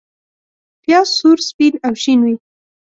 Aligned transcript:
پیاز 0.81 1.07
سور، 1.17 1.37
سپین 1.49 1.73
او 1.85 1.93
شین 2.01 2.19
وي 2.25 2.35